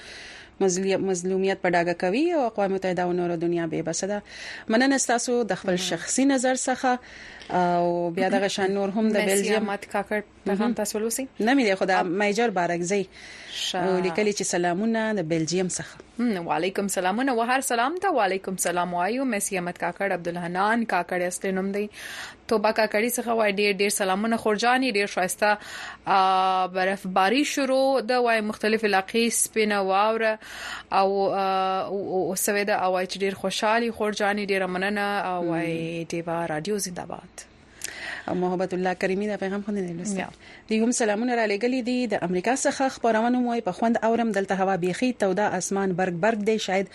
مظلومیت 0.62 1.58
په 1.62 1.70
ډاګه 1.74 1.94
کوي 2.04 2.24
او 2.34 2.42
اقوام 2.48 2.74
متحده 2.78 3.02
او 3.04 3.12
نور 3.20 3.36
دنیا 3.44 3.68
به 3.74 3.82
بس 3.82 4.04
ده 4.04 4.22
مننه 4.70 4.98
تاسو 5.12 5.44
د 5.52 5.60
خپل 5.64 5.76
شخصي 5.88 6.26
نظر 6.32 6.56
څخه 6.68 7.00
او 7.60 8.10
بیا 8.20 8.30
د 8.36 8.44
غشن 8.46 8.72
نور 8.78 8.90
هم 8.98 9.06
د 9.18 9.30
بلجیم 9.32 9.66
مات 9.72 9.84
کاکړ 9.94 10.22
پیغام 10.48 10.74
تاسو 10.82 11.00
لوسی 11.06 11.28
نه 11.40 11.52
مې 11.56 11.80
خدا 11.84 12.02
میجر 12.24 12.50
بارکزي 12.58 13.04
او 13.76 13.94
لیکلي 14.06 14.34
چې 14.38 14.44
سلامونه 14.56 15.00
د 15.22 15.30
بلجیم 15.36 15.68
څخه 15.78 15.96
وعلیکم 16.20 16.88
سلامونه 16.88 17.34
وهر 17.36 17.62
سلام 17.62 17.98
ته 18.02 18.10
وعلیکم 18.14 18.56
سلام 18.66 18.94
وایو 18.94 19.24
مې 19.26 19.40
سیامت 19.48 19.80
کاکړ 19.80 20.12
عبد 20.16 20.28
الحنان 20.32 20.84
کاکړ 20.94 21.28
اصلي 21.32 21.52
نوم 21.56 21.72
دی 21.72 21.88
توبه 22.52 22.70
کاکړی 22.78 23.10
څخه 23.18 23.36
وای 23.40 23.52
ډیر 23.58 23.74
ډیر 23.82 23.92
سلامونه 23.96 24.38
خورجان 24.44 24.86
ډیر 24.98 25.12
شایسته 25.16 26.16
برف 26.78 27.04
باری 27.20 27.44
شروع 27.54 27.88
د 28.12 28.22
وای 28.28 28.42
مختلف 28.52 28.86
علاقې 28.92 29.36
سپینه 29.42 29.82
واور 29.92 30.26
او 31.02 31.98
او 32.22 32.38
سویدا 32.46 32.80
او 32.88 32.96
ډیر 33.04 33.36
خوشحالي 33.44 33.92
خورجان 34.02 34.42
ډیر 34.54 34.66
مننه 34.78 35.10
او 35.34 35.44
وای 35.52 35.76
دیوا 36.16 36.38
رادیو 36.54 36.78
زنده‌باد 36.88 37.46
او 38.30 38.36
محبت 38.36 38.74
الله 38.74 38.94
کریمی 38.96 39.28
دا 39.28 39.38
پیغام 39.38 39.62
خوندل 39.66 39.90
لسته 40.02 40.28
دی 40.70 40.80
هم 40.84 40.92
سلامونه 40.92 41.36
را 41.40 41.46
لګلې 41.52 41.82
دي 41.90 41.98
د 42.14 42.24
امریکا 42.28 42.54
څخه 42.66 42.86
خبرونه 42.98 43.38
موي 43.46 43.62
په 43.68 43.72
خوند 43.80 43.96
اورم 44.10 44.30
دلته 44.38 44.54
هوا 44.62 44.76
بيخي 44.86 45.10
تودا 45.24 45.46
اسمان 45.60 45.90
برګ 46.00 46.16
برګ 46.24 46.40
دی 46.50 46.56
شاید 46.68 46.88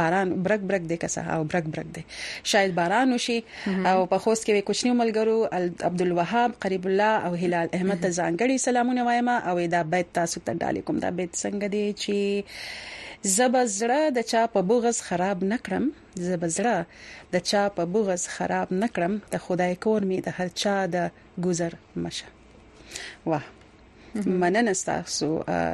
باران 0.00 0.28
برګ 0.48 0.62
برګ 0.72 0.84
دی 0.92 0.96
که 1.04 1.08
او 1.36 1.40
برګ 1.52 1.66
برګ 1.74 1.88
دی 1.98 2.02
شاید 2.52 2.70
باران 2.80 3.06
وشي 3.18 3.38
او 3.90 3.98
په 4.12 4.18
خوست 4.26 4.42
کې 4.46 4.66
کوچنی 4.72 4.90
ملګرو 5.00 5.38
عبد 5.90 6.00
الوهاب 6.08 6.50
قریب 6.66 6.86
الله 6.92 7.26
او 7.30 7.40
هلال 7.44 7.66
احمد 7.78 8.00
ته 8.02 8.10
ځانګړي 8.18 8.56
سلامونه 8.68 9.00
وایما 9.08 9.36
او 9.50 9.54
دا 9.78 9.82
بیت 9.96 10.12
تاسو 10.20 10.40
ته 10.44 10.52
ډالې 10.62 10.80
کوم 10.90 10.98
دا 11.06 11.10
بیت 11.22 11.30
څنګه 11.42 11.66
دی 11.74 11.84
چې 12.02 12.16
زب 13.34 13.54
زړه 13.78 14.00
د 14.16 14.18
چا 14.30 14.42
په 14.54 14.60
بغز 14.70 14.96
خراب 15.06 15.38
نکړم 15.52 15.84
زب 16.26 16.42
زړه 16.56 16.76
د 17.34 17.36
چا 17.50 17.62
په 17.76 17.82
بغز 17.94 18.22
خراب 18.34 18.68
نکړم 18.82 19.12
ته 19.30 19.36
خدای 19.44 19.74
کور 19.84 20.00
می 20.08 20.18
د 20.26 20.28
هر 20.36 20.48
چا 20.60 20.76
د 20.94 20.96
گذر 21.44 21.72
مشه 22.02 22.26
واه 23.28 23.44
مننه 24.24 24.72
تاسو 24.86 25.28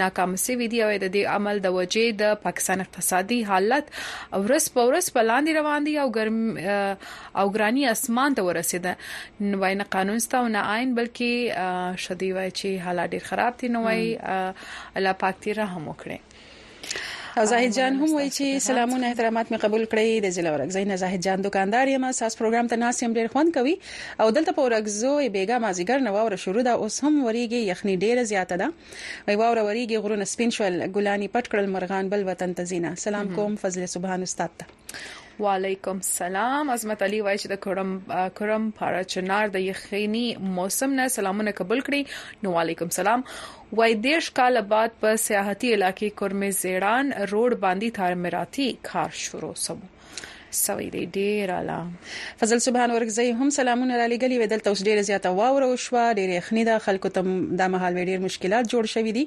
ناکام 0.01 0.31
سوي 0.45 0.67
دي 0.73 0.79
او 0.85 0.89
د 0.93 1.05
دې 1.15 1.23
عمل 1.35 1.57
د 1.65 1.75
وجې 1.77 2.05
د 2.23 2.37
پاکستان 2.45 2.83
اقتصادي 2.85 3.37
حالت 3.51 3.85
ورس 4.45 4.65
پورس 4.77 5.05
پلاندې 5.17 5.51
روان 5.59 5.81
دي 5.89 5.93
او 6.05 6.07
ګرم 6.19 6.39
او 7.43 7.45
ګراني 7.59 7.83
اسمان 7.95 8.37
ته 8.39 8.47
ورسیده 8.49 9.51
نوای 9.53 9.73
نه 9.83 9.91
قانون 9.97 10.23
ستا 10.27 10.37
او 10.43 10.47
نه 10.57 10.63
عین 10.77 10.89
بلکې 11.01 12.03
شدی 12.07 12.29
وای 12.39 12.49
چې 12.59 12.83
حالات 12.89 13.09
ډیر 13.17 13.23
خراب 13.29 13.53
دي 13.61 13.67
نوای 13.77 14.03
الله 14.97 15.13
پاک 15.23 15.35
دې 15.43 15.51
رحم 15.63 15.83
وکړي 15.91 16.17
او 17.39 17.45
زاهد 17.45 17.71
جان 17.77 17.93
هم 17.95 18.09
وایي 18.15 18.29
چې 18.37 18.45
سلامونه 18.69 19.05
احترامات 19.07 19.47
مې 19.51 19.57
قبول 19.63 19.83
کړی 19.91 20.09
د 20.25 20.31
ضلع 20.37 20.51
ورغزای 20.53 20.85
نه 20.91 20.95
زاهد 21.03 21.19
جان 21.27 21.39
دکاندار 21.47 21.85
یم 21.95 22.03
اساس 22.11 22.33
پروګرام 22.39 22.65
ته 22.73 22.81
ناس 22.83 22.97
هم 23.05 23.11
ډیر 23.21 23.27
خوند 23.35 23.49
کوي 23.57 23.75
او 24.23 24.25
دلته 24.37 24.51
په 24.57 24.61
ورغزوي 24.65 25.27
بیګا 25.35 25.57
مازیګر 25.65 25.99
نو 26.07 26.11
وره 26.15 26.37
شروع 26.45 26.63
ده 26.69 26.73
اوس 26.83 26.95
هم 27.05 27.13
وریږي 27.27 27.61
یخني 27.71 27.93
ډیره 28.03 28.23
زیاته 28.31 28.55
ده 28.63 28.67
وای 29.27 29.35
وره 29.43 29.63
وریږي 29.67 29.97
غرونه 30.07 30.25
سپین 30.33 30.49
شول 30.57 30.73
ګلانی 30.97 31.27
پټ 31.37 31.45
کړل 31.55 31.67
مرغان 31.77 32.05
بل 32.15 32.21
وطن 32.31 32.51
ته 32.59 32.63
زینا 32.73 32.91
سلام 33.05 33.27
کوم 33.39 33.51
فضل 33.63 33.83
سبحان 33.95 34.21
استاد 34.29 34.51
ته 34.59 34.65
وعلیکم 35.41 35.99
سلام 36.05 36.69
عظمت 36.71 37.03
علي 37.05 37.19
وای 37.25 37.37
چې 37.41 37.47
د 37.51 37.55
کرم 37.65 37.91
کرم 38.39 38.63
پارا 38.79 39.03
چنار 39.13 39.45
د 39.55 39.63
یخینی 39.69 40.25
موسم 40.57 40.89
نه 40.99 41.05
سلامونه 41.17 41.51
قبول 41.59 41.79
کړي 41.89 42.01
نو 42.43 42.47
وعلیکم 42.55 42.89
سلام 42.99 43.19
وای 43.81 43.93
دیش 44.07 44.25
کال 44.39 44.55
بعد 44.73 44.91
په 45.05 45.09
سیاحتي 45.27 45.69
علاقې 45.75 46.09
کرمه 46.23 46.49
زیړان 46.63 47.05
روډ 47.33 47.51
باندې 47.63 47.89
تار 47.99 48.11
مراتی 48.25 48.67
کار 48.91 49.09
شروع 49.25 49.53
سمو 49.67 49.87
سوي 50.67 50.87
دی 50.95 51.03
ډیر 51.17 51.47
اعلی 51.57 51.77
فضل 52.39 52.59
سبحان 52.67 52.89
ورغزي 52.95 53.25
هم 53.41 53.49
سلامونه 53.59 53.93
را 54.01 54.05
لګلی 54.13 54.37
و 54.41 54.47
دلته 54.53 54.67
اوس 54.71 54.81
ډیر 54.87 54.97
زیاته 55.09 55.29
واوره 55.39 55.65
او 55.69 55.75
شوا 55.85 56.05
ډیر 56.21 56.31
خني 56.47 56.63
د 56.69 56.79
خلکو 56.85 57.09
ته 57.17 57.21
د 57.61 57.71
مهال 57.75 57.93
ډیر 58.09 58.19
مشکلات 58.27 58.63
جوړ 58.73 58.83
شوې 58.93 59.11
دي 59.17 59.23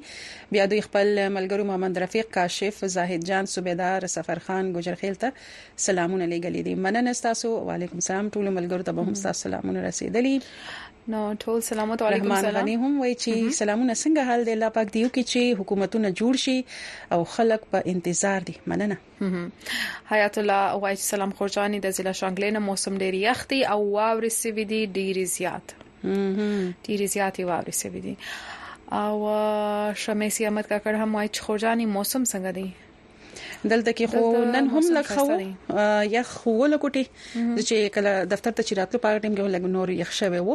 بیا 0.55 0.65
دوی 0.73 0.81
خپل 0.87 1.07
ملګرو 1.37 1.63
محمد 1.71 1.93
رفیق 2.05 2.27
کاشف 2.37 2.75
زاهد 2.97 3.19
جان 3.31 3.45
صوبیدار 3.55 3.99
سفر 4.15 4.37
خان 4.47 4.63
ګجرخیل 4.79 5.15
ته 5.21 5.29
سلامونه 5.89 6.25
لګلی 6.33 6.61
دي 6.69 6.73
مننه 6.87 7.13
تاسو 7.27 7.49
وعليكم 7.67 7.97
السلام 8.03 8.25
ټول 8.37 8.45
ملګرو 8.57 8.85
ته 8.89 8.99
به 8.99 9.13
هم 9.13 9.21
تاسو 9.25 9.41
سلامونه 9.47 9.79
رسیدلی 9.87 10.35
نو 11.11 11.21
ټول 11.39 11.61
سلامات 11.63 12.01
علیکم 12.01 12.33
سلام 12.41 12.53
غنی 12.55 12.73
هم 12.81 12.99
وای 13.01 13.13
چې 13.15 13.51
سلامونه 13.59 13.93
څنګه 14.03 14.23
حال 14.27 14.43
دی 14.49 14.53
لا 14.59 14.67
پاک 14.77 14.87
دیو 14.95 15.07
کې 15.15 15.23
چې 15.31 15.57
حکومتونه 15.61 16.09
جوړ 16.19 16.33
شي 16.43 16.57
او 17.15 17.19
خلک 17.35 17.61
په 17.73 17.81
انتظار 17.93 18.41
دي 18.49 18.53
مننه 18.67 18.97
حیات 20.11 20.37
الله 20.43 20.61
وای 20.81 20.95
چې 20.97 21.05
سلام 21.15 21.31
خورجانی 21.39 21.79
د 21.85 21.93
ضلع 21.97 22.13
شانګلې 22.19 22.51
نه 22.57 22.67
موسم 22.67 22.97
ډیر 23.01 23.13
یختی 23.23 23.59
او 23.75 23.79
واوري 23.97 24.29
سوي 24.35 24.65
دي 24.71 24.81
ډیر 25.01 25.21
زیات 25.35 25.75
ډیر 26.87 27.05
زیات 27.17 27.39
واوري 27.51 27.71
سوي 27.81 27.99
دي 28.07 28.15
او 29.01 29.35
شمیسی 30.05 30.45
احمد 30.51 30.67
کاکړ 30.71 30.93
هم 31.01 31.15
وای 31.15 31.27
چې 31.27 31.39
خورجانی 31.49 31.85
موسم 31.97 32.23
څنګه 32.33 32.57
دی 32.61 32.67
دلته 33.71 33.91
کې 33.97 34.05
خو 34.11 34.23
نن 34.53 34.65
هم 34.73 34.85
لږ 34.97 35.07
خو 35.15 35.27
یخ 36.15 36.29
ولا 36.59 36.77
کوټي 36.85 37.03
چې 37.67 37.77
کله 37.97 38.11
دفتر 38.33 38.51
ته 38.57 38.61
چې 38.67 38.73
راتلو 38.81 38.97
په 39.05 39.09
ټیم 39.25 39.33
کې 39.35 39.53
لږ 39.55 39.63
نور 39.75 39.87
یخ 40.01 40.09
شوی 40.19 40.41
وو 40.45 40.53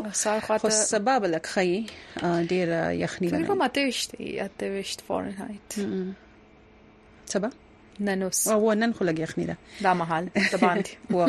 خو 0.60 0.68
سبب 0.92 1.20
لږ 1.34 1.44
خي 1.54 1.70
ډیر 2.54 2.68
یخني 3.04 3.28
نه 3.36 3.44
کومه 3.52 3.66
تهشت 3.78 4.10
اته 4.48 4.66
وشت 4.76 4.98
فارنهایت 5.10 5.70
سبا 7.36 7.48
ننوس 8.00 8.48
او 8.48 8.72
نن 8.72 8.92
خو 8.92 9.04
لګي 9.04 9.24
خني 9.26 9.44
ده 9.46 9.56
دا 9.80 9.92
مهال 9.94 10.28
سبان 10.50 10.82
دي 10.82 10.90
و 11.10 11.26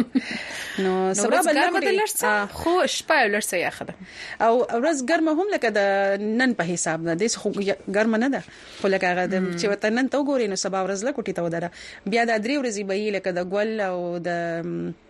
نو 0.79 1.13
سبا 1.13 1.41
بل 1.41 1.55
لري 1.85 2.47
خو 2.51 2.85
شپه 2.85 3.27
لرسه 3.27 3.57
یاخده 3.57 3.93
او 4.41 4.65
ورځ 4.65 5.01
ګرمه 5.09 5.31
هم 5.31 5.47
لکه 5.53 5.69
د 5.69 5.77
نن 6.21 6.53
په 6.53 6.63
حساب 6.63 7.03
نه 7.03 7.13
دي 7.13 7.27
خو 7.29 7.51
ګرمه 7.91 8.17
نه 8.17 8.27
ده 8.27 8.41
خو 8.81 8.87
لکه 8.87 9.11
هغه 9.11 9.57
چې 9.59 9.65
وته 9.65 9.89
نن 9.89 10.09
ته 10.09 10.17
وګورې 10.23 10.49
نو 10.49 10.55
سبا 10.55 10.87
ورځ 10.87 11.03
لکه 11.03 11.21
ټی 11.21 11.33
ته 11.35 11.43
ودره 11.43 11.71
بیا 12.05 12.23
د 12.23 12.43
درې 12.43 12.63
ورځې 12.63 12.81
به 12.85 12.95
لکه 13.09 13.31
د 13.31 13.49
ګول 13.53 13.81
او 13.81 14.17
د 14.17 14.29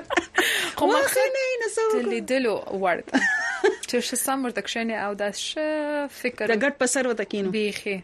خو 0.80 0.88
ما 0.92 1.00
خنه 1.14 1.44
نه 1.62 1.68
زو 1.74 1.84
تلیدلو 1.94 2.54
ورد 2.84 3.12
چې 3.12 4.02
څه 4.06 4.14
سم 4.24 4.38
ورته 4.46 4.62
کښنه 4.68 4.96
او 5.06 5.12
دا 5.22 5.28
ش 5.44 5.46
فکر 6.20 6.52
د 6.52 6.54
ګټ 6.64 6.74
پسر 6.84 7.10
وته 7.12 7.30
کینو 7.34 7.54
بیخي 7.58 7.96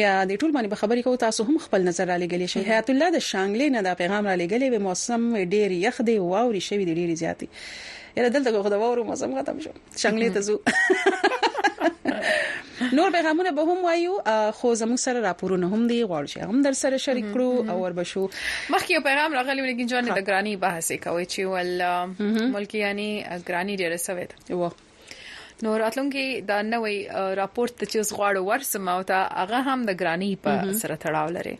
بیا 0.00 0.10
د 0.28 0.36
ټول 0.42 0.52
باندې 0.52 0.78
خبرې 0.82 1.02
کوو 1.06 1.20
تاسو 1.22 1.44
هم 1.48 1.56
خپل 1.62 1.82
نظر 1.88 2.06
را 2.10 2.14
لګلی 2.22 2.44
شي 2.54 2.60
حیات 2.68 2.90
الله 2.94 3.08
د 3.16 3.20
شانګلې 3.30 3.66
نه 3.78 3.82
دا 3.86 3.90
پیغام 4.02 4.28
را 4.30 4.34
لګلی 4.42 4.68
و 4.72 4.76
موسم 4.84 5.24
ډیر 5.54 5.74
یخ 5.82 5.98
دی 6.10 6.14
واوري 6.26 6.60
شوی 6.68 6.84
دی 6.90 6.94
ډیر 7.00 7.10
زیاتی 7.22 7.48
یره 8.16 8.28
دلته 8.36 8.62
خو 8.66 8.70
دا 8.74 8.78
واورو 8.84 9.04
موسم 9.10 9.34
ختم 9.40 9.58
شو 9.66 9.72
شانګلې 10.04 10.30
ته 10.36 10.40
زو 10.48 10.56
نور 12.98 13.08
پیغامونه 13.14 13.50
به 13.58 13.62
هم 13.72 13.84
وایو 13.88 14.14
خو 14.60 14.70
زموږ 14.82 14.94
سره 15.02 15.20
راپورونه 15.26 15.68
هم 15.72 15.82
دی 15.90 15.98
غواړو 16.06 16.30
چې 16.34 16.36
هم 16.52 16.58
در 16.68 16.72
سره 16.78 16.96
شریک 17.08 17.24
کړو 17.34 17.40
او 17.74 17.76
ور 17.82 17.92
بشو 17.98 18.22
مخکې 18.72 19.02
پیغام 19.08 19.34
راغلی 19.40 19.60
ولیکن 19.66 19.86
جوان 19.92 20.04
د 20.12 20.20
ګرانی 20.30 20.56
بحث 20.64 20.88
کوي 21.04 21.26
چې 21.26 21.38
ول 21.52 21.70
ملکی 22.56 22.78
یعنی 22.84 23.08
ګرانی 23.50 23.74
ډیره 23.82 23.96
سوي 24.06 24.24
ده 24.32 24.66
نو 25.62 25.72
راتلونکي 25.80 26.22
دا 26.46 26.56
نوې 26.68 27.36
راپورټ 27.40 27.82
چې 27.90 27.98
اوس 28.00 28.08
غواړو 28.20 28.40
ورسم 28.46 28.88
او 28.94 29.02
تا 29.10 29.18
هغه 29.42 29.58
هم 29.68 29.84
د 29.90 29.98
ګرانی 30.00 30.30
په 30.46 30.72
سره 30.80 30.96
تړاو 31.04 31.28
لري 31.36 31.52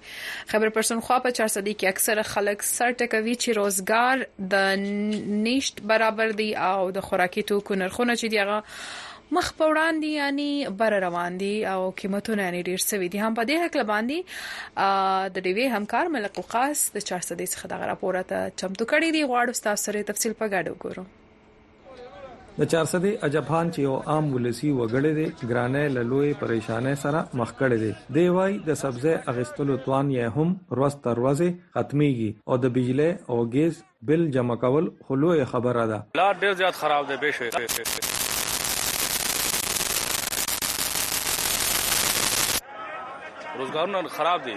خبر 0.54 0.72
پرسن 0.78 1.02
خو 1.08 1.18
په 1.26 1.36
400 1.36 1.62
کې 1.66 1.92
اکثر 1.92 2.22
خلک 2.30 2.64
سر 2.70 2.96
ټکوي 3.02 3.36
چې 3.44 3.56
روزګار 3.58 4.24
د 4.56 4.66
نشټ 4.80 5.86
برابر 5.94 6.34
دی 6.42 6.48
او 6.70 6.90
د 6.98 7.06
خوراکي 7.10 7.46
توکو 7.52 7.78
نرخونه 7.84 8.18
چې 8.22 8.34
دی 8.34 8.42
هغه 8.46 9.36
مخ 9.36 9.52
په 9.60 9.70
وړاندې 9.70 10.18
یعنی 10.18 10.50
بر 10.82 10.98
روان 11.06 11.38
دي 11.44 11.52
او 11.76 11.78
قیمتونه 12.02 12.48
یعنی 12.48 12.64
ډیر 12.72 12.84
سوي 12.88 13.12
دي 13.14 13.22
هم 13.26 13.38
په 13.40 13.46
دې 13.50 13.66
حق 13.66 13.80
لباندې 13.82 15.32
د 15.38 15.46
ډیوی 15.50 15.70
همکار 15.78 16.14
ملک 16.18 16.42
وقاص 16.44 16.84
د 16.98 17.08
400 17.12 17.40
څخه 17.48 17.74
د 17.74 17.88
راپورته 17.94 18.42
چمتو 18.60 18.92
کړی 18.92 19.18
دی 19.18 19.24
غواړو 19.30 19.66
تاسو 19.70 19.88
سره 19.88 20.08
تفصیل 20.14 20.40
په 20.42 20.52
ګډه 20.54 20.78
وګورو 20.78 21.10
د 22.60 22.64
400 22.72 23.10
اجبخان 23.26 23.68
چې 23.74 23.84
یو 23.84 23.92
عام 24.14 24.26
ولسی 24.32 24.70
وګړې 24.72 25.12
دي 25.18 25.26
ګرانې 25.50 25.84
للوې 25.96 26.32
پریشانې 26.40 26.94
سره 27.02 27.20
مخ 27.40 27.52
کړې 27.60 27.78
دي 27.84 27.92
دی 28.16 28.24
وای 28.38 28.56
د 28.68 28.76
سبزې 28.82 29.14
اغستلو 29.32 29.76
توان 29.86 30.10
یې 30.16 30.34
هم 30.36 30.50
روز 30.80 30.96
تر 31.06 31.22
ورځې 31.22 31.78
ختميږي 31.78 32.44
او 32.48 32.58
د 32.64 32.74
بجلی 32.76 33.08
او 33.30 33.36
ګیس 33.56 33.78
بل 34.10 34.26
جمع 34.36 34.56
کول 34.64 34.90
خلوې 35.06 35.46
خبره 35.54 35.84
ده 35.94 35.98
لار 36.22 36.34
ډېر 36.42 36.52
زیات 36.62 36.74
خراب 36.82 37.04
ده 37.12 37.16
بشه 37.26 37.48
روزګارونه 43.58 44.00
خراب 44.18 44.40
دي 44.50 44.56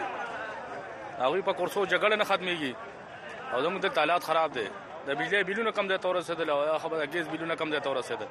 هغه 1.23 1.33
په 1.47 1.57
کورسو 1.61 1.87
جګړه 1.93 2.15
نه 2.19 2.25
ختميږي 2.31 2.73
او 3.53 3.63
زموږ 3.67 3.81
د 3.87 3.95
تعلقات 3.99 4.23
خراب 4.31 4.51
دي 4.59 4.67
د 5.07 5.17
بجلی 5.19 5.41
بیلونه 5.49 5.71
کم 5.77 5.85
د 5.91 5.99
تور 6.03 6.15
رسیدل 6.19 6.47
او 6.53 6.59
خبره 6.83 7.05
ګیس 7.15 7.25
بیلونه 7.33 7.55
کم 7.59 7.69
د 7.71 7.75
تور 7.87 7.95
رسیدل 8.01 8.29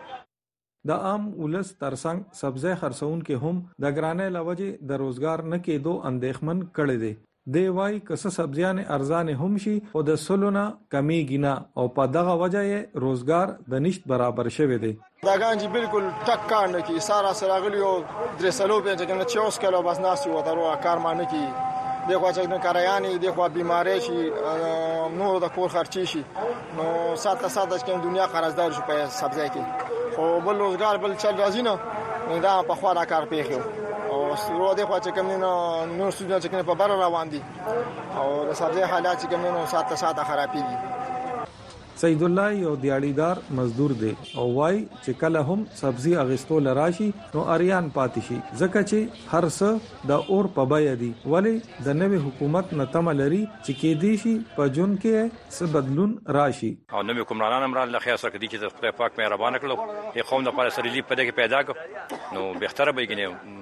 د 0.90 1.04
عام 1.08 1.22
ولس 1.42 1.68
ترڅنګ 1.82 2.18
سبزه 2.42 2.72
خرڅون 2.80 3.20
کې 3.26 3.36
هم 3.44 3.56
د 3.84 3.92
ګرانې 3.96 4.28
لوجه 4.36 4.68
د 4.92 4.98
روزګار 5.02 5.38
نه 5.52 5.58
کېدو 5.68 5.92
اندېخمن 6.10 6.58
کړي 6.76 6.96
دي 7.02 7.12
دی 7.54 7.62
وای 7.76 7.94
کس 8.08 8.22
سبزیان 8.38 8.78
ارزان 8.96 9.28
هم 9.42 9.56
شي 9.64 9.74
او 9.98 10.02
د 10.08 10.18
سلونه 10.26 10.62
کمی 10.94 11.18
گینا 11.30 11.52
او 11.82 11.84
په 11.98 12.04
دغه 12.16 12.34
وجه 12.42 12.62
یې 12.70 13.04
روزګار 13.04 13.46
د 13.74 13.84
نشټ 13.84 14.02
برابر 14.14 14.48
شوی 14.58 14.78
دی 14.86 14.92
دا 15.28 15.34
ګان 15.42 15.54
چې 15.60 15.66
بالکل 15.76 16.04
ټک 16.32 16.40
کار 16.54 16.66
نه 16.74 16.80
کی 16.90 16.96
سارا 17.10 17.32
سراغلی 17.44 17.82
او 17.92 17.94
درسلو 18.42 18.80
په 18.88 18.92
چې 19.04 19.22
نه 19.22 19.30
چوس 19.36 19.54
کلو 19.66 19.82
بس 19.90 19.98
ناسي 20.08 20.28
وته 20.36 20.52
رو 20.62 20.68
کار 20.88 20.98
مان 21.06 21.16
نه 21.24 21.30
کی 21.36 21.44
د 22.08 22.12
خوا 22.20 22.30
چې 22.36 22.46
د 22.52 22.56
کارایانې 22.66 23.12
د 23.22 23.26
خوا 23.34 23.46
بیماری 23.56 23.96
شي 24.06 24.20
نور 25.18 25.34
د 25.44 25.46
کور 25.56 25.68
خرچي 25.74 26.04
شي 26.12 26.22
نو 26.76 26.86
ساته 27.24 27.48
ساده 27.56 27.76
چې 27.78 28.02
دنیا 28.06 28.26
قرضدار 28.32 28.70
شي 28.76 28.82
په 28.88 28.94
سبزی 29.18 29.46
کې 29.54 29.62
خو 30.16 30.24
بل 30.46 30.56
روزګار 30.64 30.94
بل 31.04 31.12
چل 31.22 31.34
راځي 31.42 31.62
نه 31.68 31.78
دا 32.46 32.52
په 32.70 32.74
خوا 32.80 32.90
را 32.98 33.04
کار 33.12 33.24
پیښو 33.32 33.60
او 34.10 34.18
سترو 34.42 34.68
د 34.74 34.84
خوا 34.84 35.00
چې 35.00 35.08
کوم 35.14 35.26
نه 35.44 35.52
نور 35.98 36.10
ستونزې 36.10 36.42
چې 36.42 36.48
په 36.48 36.74
بار 36.74 36.90
روان 37.04 37.28
دي 37.32 37.40
او 38.20 38.28
د 38.48 38.52
سبزی 38.60 38.80
حالات 38.92 39.16
چې 39.22 39.26
کوم 39.26 39.46
نه 39.56 39.66
ساته 39.74 39.96
ساده 40.02 40.22
خرابېږي 40.22 40.78
سید 42.04 42.22
الله 42.26 42.52
یو 42.62 42.70
دیاړیدار 42.80 43.38
مزدور 43.58 43.92
دی 44.00 44.08
او 44.14 44.42
وای 44.56 44.80
چې 45.04 45.12
کله 45.20 45.42
هم 45.52 45.60
سبزی 45.82 46.10
اغستو 46.22 46.58
لراشي 46.64 47.06
نو 47.36 47.44
اریان 47.54 47.86
پاتې 47.94 48.26
شي 48.26 48.60
ځکه 48.62 48.82
چې 48.90 49.30
هر 49.34 49.46
څه 49.54 50.10
د 50.10 50.26
اور 50.34 50.48
په 50.56 50.66
بای 50.72 50.90
دی 51.04 51.08
ولی 51.36 51.52
د 51.86 51.88
نوې 52.00 52.26
حکومت 52.26 52.74
نتم 52.80 53.08
لري 53.22 53.40
چې 53.46 53.80
کې 53.80 54.04
دی 54.04 54.12
شي 54.26 54.34
په 54.58 54.68
جون 54.78 54.92
کې 55.06 55.48
څه 55.54 55.74
بدلون 55.78 56.12
راشي 56.38 56.72
او 56.74 57.02
نوې 57.06 57.20
حکمرانان 57.24 57.66
هم 57.68 57.78
را 57.80 57.86
لخیا 57.94 58.18
سره 58.26 58.34
دي 58.44 58.52
چې 58.52 58.66
د 58.66 58.76
خپل 58.76 58.94
پاک 59.02 59.18
مهربانه 59.22 59.64
کړو 59.64 60.20
یو 60.22 60.28
قوم 60.34 60.46
د 60.50 60.58
پر 60.60 60.72
سره 60.78 60.94
لیپ 60.96 61.10
پدې 61.14 61.26
کې 61.26 61.42
پیدا 61.42 61.64
کو 61.66 62.38
نو 62.38 62.46
به 62.60 62.78
تر 62.82 62.94
به 63.00 63.10
کې 63.12 63.60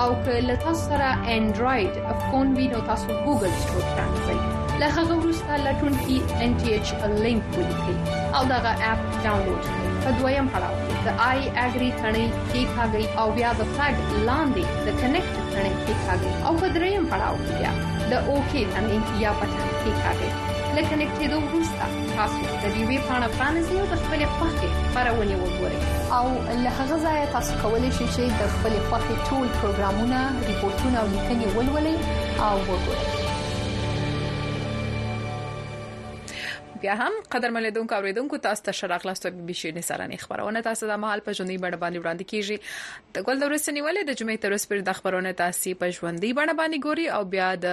او 0.00 0.12
که 0.24 0.34
له 0.48 0.54
تاسو 0.64 0.88
سره 0.90 1.08
انډراید 1.34 1.92
فون 2.30 2.54
وي 2.58 2.68
نو 2.74 2.78
تاسو 2.88 3.06
ګوګل 3.24 3.50
سټور 3.62 3.86
ته 3.96 4.04
ځئ 4.28 4.36
له 4.82 4.86
هغه 4.96 5.14
وروسته 5.20 5.52
لټون 5.66 5.94
کې 6.04 6.16
ان 6.44 6.50
ټی 6.60 6.68
ایچ 6.76 6.88
لینک 7.24 7.48
ولیکئ 7.58 7.96
او 8.38 8.42
دغه 8.54 8.72
اپ 8.92 9.00
ډاونلوډ 9.24 9.62
کړئ 9.66 9.92
په 10.06 10.10
دویم 10.22 10.46
پړاو 10.54 10.74
کې 10.86 10.96
د 11.08 11.20
آی 11.30 11.40
اګری 11.64 11.90
ثنې 12.00 12.26
کې 12.50 12.60
ښاګي 12.74 13.04
او 13.20 13.26
بیا 13.36 13.50
د 13.60 13.70
فلګ 13.74 13.98
لاندې 14.28 14.64
د 14.86 14.98
کنیکټ 15.00 15.34
ثنې 15.52 15.72
کې 15.82 15.92
ښاګي 16.04 16.30
او 16.46 16.52
په 16.64 16.68
دریم 16.78 17.04
پړاو 17.10 17.36
کې 17.46 17.54
د 18.10 18.32
اوکی 18.32 18.62
ثنې 18.72 18.98
یا 19.26 19.30
پټ 19.38 19.52
کې 19.80 19.90
ښاګي 20.02 20.30
له 20.74 20.82
کنیکټېدو 20.90 21.36
وروسته 21.46 21.84
تاسو 22.18 22.44
د 22.50 22.62
دې 22.74 22.82
وی 22.90 22.98
پاڼه 23.08 23.28
پرانیزئ 23.38 23.76
او 23.80 23.86
د 23.92 24.00
خپلې 24.02 24.26
خوښې 24.36 24.70
خبرونه 24.84 25.40
وګورئ 25.42 25.78
او 26.18 26.24
له 26.64 26.70
هغه 26.78 26.96
ځایه 27.04 27.26
تاسو 27.34 27.52
کولی 27.64 27.90
شئ 27.98 28.06
چې 28.16 28.22
د 28.42 28.54
خپلې 28.54 28.78
خوښې 28.88 29.16
ټول 29.30 29.46
پروګرامونه، 29.60 30.18
ریپورتونه 30.52 30.96
او 31.02 31.06
لیکنې 31.14 31.46
ولولئ 31.56 31.96
او 32.46 32.54
وګورئ 32.68 33.06
بیا 36.82 36.94
هم 36.94 37.12
قدر 37.32 37.50
ملیدونکو 37.50 37.94
اوریدونکو 37.94 38.36
تاسو 38.38 38.62
ته 38.66 38.72
شراغ 38.72 39.06
لاس 39.06 39.18
ته 39.18 39.30
به 39.30 39.52
شي 39.52 39.72
نه 39.72 39.80
سره 39.80 40.16
خبرونه 40.16 40.62
تاسو 40.62 40.86
د 40.86 40.90
مهال 40.90 41.20
په 41.20 41.32
جنوي 41.38 41.56
بڼه 41.64 41.76
باندې 41.84 41.98
وړاندې 42.02 42.24
کیږي 42.32 42.56
د 43.14 43.22
ګل 43.28 43.36
دورې 43.42 43.58
سنیولې 43.66 44.02
د 44.08 44.10
جمعې 44.20 44.38
تر 44.44 44.50
اوسه 44.56 44.66
پر 44.72 44.78
د 44.88 44.90
خبرونه 45.00 45.30
تاسو 45.42 45.70
په 45.84 45.88
ژوندۍ 45.98 46.32
بڼه 46.40 46.54
باندې 46.60 46.78
ګوري 46.88 47.06
او 47.18 47.22
بیا 47.36 47.50
د 47.66 47.68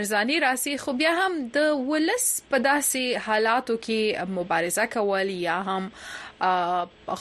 ارزاني 0.00 0.36
راځي 0.46 0.74
خو 0.82 0.92
بیا 1.00 1.12
هم 1.22 1.38
د 1.56 1.80
ولس 1.92 2.42
په 2.52 2.62
داسې 2.68 3.24
حالاتو 3.30 3.76
کې 3.88 4.28
مبارزه 4.40 4.86
کول 4.96 5.30
یا 5.36 5.56
هم 5.70 5.84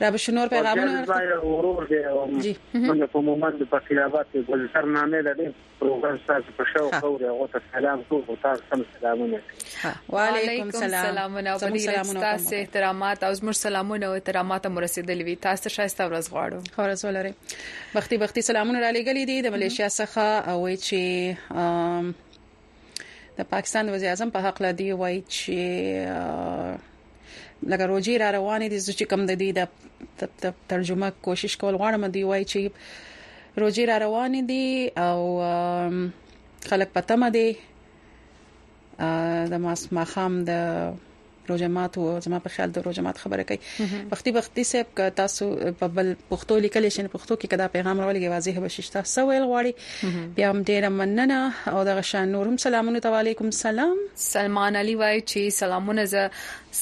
را 0.00 0.08
به 0.12 0.18
شنور 0.22 0.48
پیغامونه 0.52 1.02
ورکړي 1.08 2.42
جی 2.44 2.52
موږ 2.54 3.10
په 3.12 3.22
مومن 3.26 3.58
د 3.62 3.68
پکیلابات 3.74 4.32
ګل 4.48 4.64
سرنامه 4.76 5.20
د 5.28 5.52
پروګرام 5.80 6.16
تاسو 6.30 6.54
په 6.60 6.66
شو 6.70 6.82
خوري 7.04 7.28
او 7.34 7.46
تاسو 7.52 7.68
سلام 7.74 8.02
کوو 8.08 8.36
تاسو 8.46 8.62
سم 8.72 8.82
سلامونه 8.96 9.40
وعليكم 10.16 10.74
السلام 10.74 11.06
سلامونه 11.10 11.54
او 11.54 11.76
ډیر 11.76 12.20
تاسو 12.26 12.58
احترامات 12.62 13.22
او 13.30 13.32
زموږ 13.42 13.60
سلامونه 13.68 14.06
او 14.10 14.18
احترامات 14.22 14.66
مو 14.72 14.80
رسیدلې 14.86 15.30
وي 15.30 15.34
تاسو 15.46 15.68
شایسته 15.76 16.10
ورځ 16.10 16.34
غواړو 16.34 16.74
خورز 16.80 17.04
ولري 17.10 17.34
بختي 17.94 18.16
بختي 18.26 18.42
سلامونه 18.50 18.80
را 18.86 18.92
لګلې 19.00 19.32
دي 19.32 19.42
د 19.48 19.56
ملیشیا 19.58 19.88
څخه 20.00 20.28
او 20.54 20.60
چې 20.88 22.22
د 23.38 23.46
پاکستان 23.52 23.84
وزیر 23.92 24.08
اعظم 24.10 24.28
په 24.34 24.40
حق 24.46 24.56
لدی 24.64 24.88
وای 25.02 25.16
چې 25.34 25.56
لکه 27.72 27.84
روجي 27.92 28.14
را 28.22 28.28
روانه 28.38 28.66
دي 28.72 28.78
چې 28.98 29.04
کم 29.12 29.20
د 29.30 29.32
دې 29.42 29.50
د 30.42 30.44
ترجمه 30.72 31.08
کوشش 31.28 31.52
کول 31.62 31.74
غواړم 31.82 32.02
دی 32.16 32.22
وای 32.30 32.42
چې 32.52 32.60
روجي 33.64 33.84
را 33.92 33.96
روانه 34.06 34.40
دي 34.50 34.66
او 35.08 35.18
خلک 36.72 36.88
پته 36.98 37.14
مده 37.22 37.46
د 39.52 39.54
ماس 39.66 39.82
مخام 40.00 40.32
د 40.50 40.52
روجمات 41.46 41.98
او 41.98 42.20
زما 42.20 42.38
په 42.46 42.54
خیال 42.56 42.72
د 42.76 42.84
روجمات 42.86 43.18
خبره 43.24 43.42
کوي 43.50 44.04
وختي 44.12 44.30
وختي 44.36 44.64
سب 44.70 44.86
ک 44.98 45.10
تاسو 45.20 45.48
په 45.80 45.86
بل 45.98 46.12
پښتو 46.30 46.58
لیکل 46.66 46.88
شي 46.96 47.04
پښتو 47.14 47.36
کې 47.40 47.46
کدا 47.54 47.66
پیغام 47.76 48.00
راولې 48.02 48.34
واضح 48.34 48.60
به 48.64 48.68
ششته 48.76 49.02
سوال 49.14 49.46
غواړي 49.52 50.30
بیا 50.36 50.50
هم 50.52 50.62
ډیره 50.70 50.88
مننه 50.98 51.74
او 51.74 51.84
د 51.90 51.98
غشان 52.00 52.28
نور 52.36 52.48
هم 52.52 52.56
سلامونه 52.66 52.98
تعالیکم 53.06 53.50
سلام 53.60 53.96
سلمان 54.26 54.76
علي 54.82 54.94
وای 55.04 55.20
چې 55.20 55.56
سلامونه 55.62 56.04
ز 56.14 56.26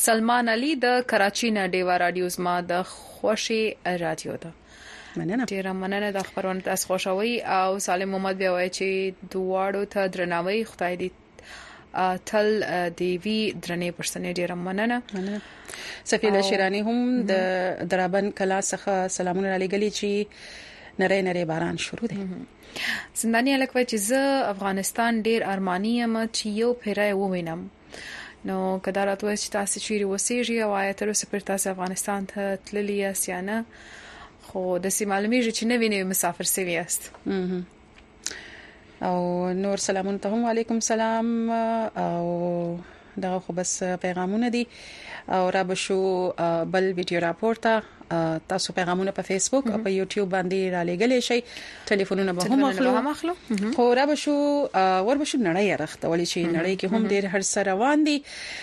سلمان 0.01 0.49
علي 0.57 0.73
د 0.87 1.01
کراچي 1.15 1.51
نه 1.59 1.67
ډیوا 1.77 1.97
رادیو 2.05 2.29
زما 2.39 2.59
د 2.75 2.83
خوشي 2.95 3.63
رادیو 4.05 4.37
ده 4.45 4.51
مننه 5.23 5.45
ډیره 5.55 5.73
مننه 5.81 6.11
د 6.19 6.23
خبرونه 6.29 6.61
تاسو 6.69 6.87
خوشحالي 6.93 7.33
او 7.57 7.79
سالم 7.89 8.15
محمد 8.17 8.39
بیا 8.45 8.51
وای 8.59 8.71
چې 8.79 9.27
دواړو 9.37 9.93
ته 9.97 10.07
درناوی 10.19 10.61
خدای 10.75 10.95
دې 10.99 11.11
تل 12.27 12.63
دی 12.99 13.11
وی 13.25 13.39
درنې 13.63 13.91
پرسنې 13.99 14.31
ډیره 14.39 14.55
مننه 14.65 14.99
سفینه 16.11 16.41
شیرانی 16.49 16.81
هم 16.87 16.99
د 17.31 17.89
درابن 17.95 18.27
کلا 18.41 18.59
څخه 18.71 18.93
سلامونه 19.19 19.49
علی 19.57 19.67
گلی 19.75 19.91
چې 19.99 20.09
نری 21.03 21.21
نری 21.29 21.45
باران 21.53 21.77
شروع 21.87 22.09
دی 22.13 22.19
زندانی 23.23 23.53
الکوي 23.59 23.85
چې 23.91 23.97
زه 24.11 24.23
افغانستان 24.53 25.13
ډیر 25.31 25.41
ارمانی 25.57 25.93
یم 26.03 26.15
چې 26.37 26.45
یو 26.61 26.71
پیره 26.87 27.09
ووینم 27.23 27.61
نو 28.51 28.57
کدا 28.85 29.03
راتوي 29.11 29.37
چې 29.43 29.49
تاسو 29.57 29.77
چیرې 29.87 30.07
وسیږي 30.13 30.57
او 30.69 30.77
آیا 30.85 30.93
تر 31.03 31.07
اوسه 31.15 31.27
پر 31.35 31.41
تاسو 31.51 31.67
افغانستان 31.75 32.27
ته 32.35 32.55
تللی 32.71 32.97
یا 33.03 33.13
سیانه 33.25 33.59
خو 34.47 34.79
د 34.79 34.87
سیمه 35.01 35.13
معلومیږي 35.13 35.53
چې 35.57 35.63
نه 35.75 35.85
ویني 35.87 36.03
مسافر 36.15 36.45
سوي 36.55 36.79
است 36.87 37.03
او 39.03 39.53
نور 39.53 39.77
سلامونه 39.77 40.19
ته 40.19 40.29
هم 40.29 40.45
علیکم 40.47 40.81
سلام 40.81 41.51
او 41.97 42.81
دغه 43.23 43.39
خو 43.39 43.53
بس 43.53 43.83
پیغامونه 43.83 44.51
دي 44.51 44.67
او 45.29 45.51
را 45.51 45.65
به 45.65 45.75
شو 45.75 46.31
بل 46.65 46.93
ویډیو 46.97 47.13
راپورته 47.21 47.83
تاسو 48.49 48.73
پیغامونه 48.73 49.11
په 49.11 49.23
فیسبوک 49.23 49.67
او 49.67 49.79
په 49.79 49.91
یوټیوب 49.91 50.29
باندې 50.29 50.61
را 50.75 50.83
لګلې 50.85 51.19
شي 51.21 51.43
ټلیفونونه 51.89 52.33
به 52.33 52.45
هم 52.45 53.07
اخلو 53.07 53.35
خو 53.77 53.95
را 53.95 54.07
به 54.07 54.15
شو 54.15 54.35
ور 55.09 55.17
به 55.19 55.25
شو 55.25 55.39
نړۍ 55.39 55.81
راخته 55.81 56.09
ولې 56.09 56.29
شي 56.33 56.45
نړۍ 56.57 56.73
کې 56.81 56.87
هم 56.93 57.07
ډیر 57.09 57.27
هر 57.27 57.41
سره 57.41 57.65
روان 57.73 58.05
دي 58.05 58.17